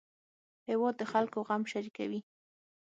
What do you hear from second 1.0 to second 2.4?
خلکو غم شریکوي